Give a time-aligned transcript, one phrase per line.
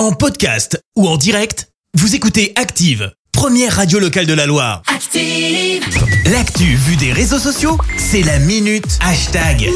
[0.00, 4.80] En podcast ou en direct, vous écoutez Active, première radio locale de la Loire.
[4.86, 5.84] Active.
[6.24, 9.68] L'actu vue des réseaux sociaux, c'est la minute hashtag.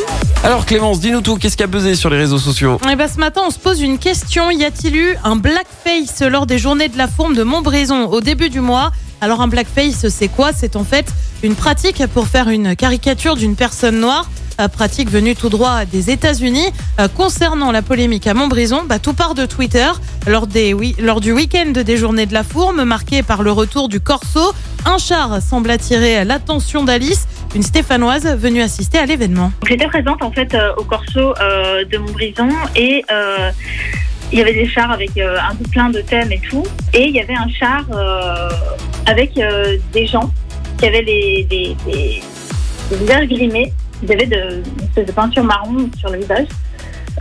[0.43, 2.81] Alors Clémence, dis-nous tout, qu'est-ce qui a pesé sur les réseaux sociaux?
[2.91, 4.51] Eh ben, ce matin, on se pose une question.
[4.51, 8.49] Y a-t-il eu un blackface lors des journées de la fourme de Montbrison au début
[8.49, 8.93] du mois?
[9.21, 10.53] Alors, un blackface, c'est quoi?
[10.59, 11.05] C'est en fait
[11.43, 14.31] une pratique pour faire une caricature d'une personne noire.
[14.61, 16.69] Euh, Pratique venue tout droit des États-Unis.
[17.01, 19.89] Euh, concernant la polémique à Montbrison, bah, tout part de Twitter.
[20.27, 23.89] Lors, des, oui, lors du week-end des journées de la fourme, marqué par le retour
[23.89, 24.53] du corso,
[24.87, 29.53] un char semble attirer l'attention d'Alice, une Stéphanoise venue assister à l'événement.
[29.69, 31.35] J'étais présente en fait euh, au Corso
[31.91, 33.05] de Montbrison et
[34.33, 36.65] il y avait des chars avec un peu plein de thèmes et tout.
[36.93, 37.85] Et il y avait un char
[39.07, 39.33] avec
[39.93, 40.31] des gens
[40.79, 42.23] qui avaient des, des- des
[42.97, 43.73] visages grimés.
[44.05, 46.47] Ils avaient de, peinture marron sur le visage.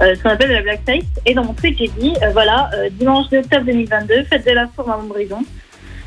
[0.02, 1.06] euh, ce qu'on appelle de la blackface.
[1.26, 4.52] Et dans mon tweet, j'ai dit, euh, voilà, euh, dimanche 2 octobre 2022, fête de
[4.52, 5.44] la fourme à Montbrison.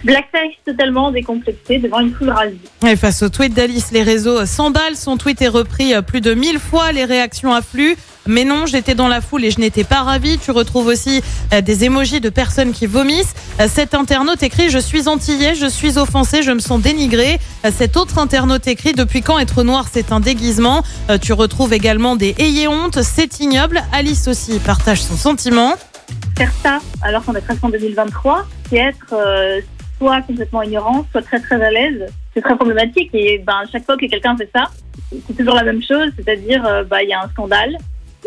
[0.04, 2.58] Blackface totalement décomplexé devant une foule rasée.
[2.86, 4.94] Et face au tweet d'Alice, les réseaux s'emballent.
[4.96, 6.92] Son tweet est repris euh, plus de 1000 fois.
[6.92, 7.96] Les réactions affluent.
[8.28, 10.38] Mais non, j'étais dans la foule et je n'étais pas ravie.
[10.38, 13.34] Tu retrouves aussi euh, des émojis de personnes qui vomissent.
[13.60, 17.38] Euh, Cet internaute écrit Je suis antillais, je suis offensé, je me sens dénigré.
[17.72, 20.82] Cet autre internaute écrit Depuis quand être noir, c'est un déguisement?
[21.22, 23.82] Tu retrouves également des Ayez honte, c'est ignoble.
[23.92, 25.74] Alice aussi partage son sentiment.
[26.36, 29.60] faire ça alors qu'on est presque en 2023, c'est être euh,
[29.98, 32.06] soit complètement ignorant, soit très très à l'aise.
[32.34, 34.70] C'est très problématique et ben chaque fois que quelqu'un fait ça,
[35.10, 37.76] c'est toujours la même chose, c'est-à-dire euh, bah il y a un scandale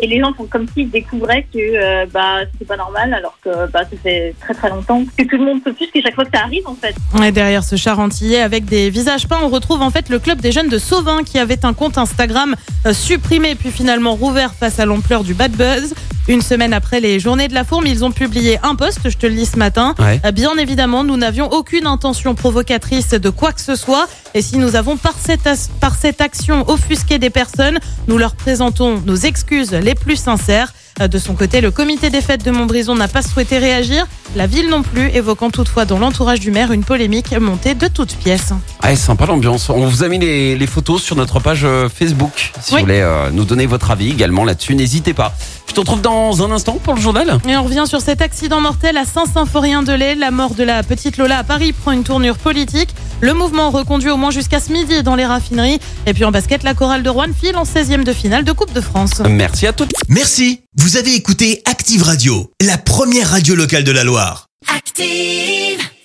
[0.02, 3.70] et les gens font comme s'ils découvraient que euh, bah c'était pas normal alors que
[3.70, 6.24] bah ça fait très très longtemps que tout le monde se plus que chaque fois
[6.24, 6.94] que ça arrive en fait.
[7.24, 10.40] Et derrière ce char antillais avec des visages peints, on retrouve en fait le club
[10.40, 12.54] des jeunes de Sauvin qui avait un compte Instagram
[12.86, 15.94] euh, supprimé puis finalement rouvert face à l'ampleur du bad buzz.
[16.30, 19.26] Une semaine après les journées de la fourme, ils ont publié un post, je te
[19.26, 19.96] le lis ce matin.
[19.98, 20.20] Ouais.
[20.24, 24.06] Euh, Bien évidemment, nous n'avions aucune intention provocatrice de quoi que ce soit.
[24.34, 25.48] Et si nous avons par cette,
[25.80, 30.72] par cette action offusqué des personnes, nous leur présentons nos excuses les plus sincères.
[31.00, 34.06] Euh, De son côté, le comité des fêtes de Montbrison n'a pas souhaité réagir.
[34.36, 38.14] La ville non plus, évoquant toutefois dans l'entourage du maire une polémique montée de toutes
[38.14, 38.52] pièces.
[38.82, 39.68] Ah, sympa l'ambiance.
[39.68, 42.52] On vous a mis les, les photos sur notre page euh, Facebook.
[42.60, 42.80] Si Oui.
[42.82, 45.34] vous voulez euh, nous donner votre avis également là-dessus, n'hésitez pas.
[45.70, 47.38] Je te retrouve dans un instant pour le journal?
[47.48, 50.16] Et on revient sur cet accident mortel à Saint-Symphorien-de-Lay.
[50.16, 52.88] La mort de la petite Lola à Paris prend une tournure politique.
[53.20, 55.78] Le mouvement reconduit au moins jusqu'à ce midi dans les raffineries.
[56.06, 58.72] Et puis en basket, la chorale de Rouen file en 16e de finale de Coupe
[58.72, 59.22] de France.
[59.28, 59.92] Merci à toutes.
[60.08, 64.46] Merci, vous avez écouté Active Radio, la première radio locale de la Loire.
[64.74, 65.90] Active.